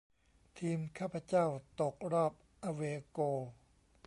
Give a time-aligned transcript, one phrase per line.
[0.59, 1.45] ทีมข้าพเจ้า
[1.81, 3.39] ตกรอบอะเวย์โกล